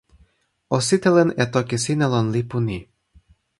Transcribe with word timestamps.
o 0.75 0.77
sitelen 0.87 1.29
e 1.43 1.45
toki 1.53 1.77
sina 1.85 2.07
lon 2.13 2.27
lipu 2.35 2.57
ni 2.67 2.79